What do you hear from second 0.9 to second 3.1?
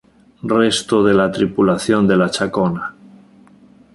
de la tripulación de la Chacona.